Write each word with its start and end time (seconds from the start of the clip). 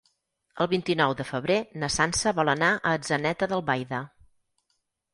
El 0.63 0.69
vint-i-nou 0.71 1.13
de 1.19 1.25
febrer 1.33 1.59
na 1.85 1.91
Sança 1.97 2.35
vol 2.41 2.51
anar 2.57 2.73
a 2.83 2.97
Atzeneta 3.01 3.53
d'Albaida. 3.55 4.05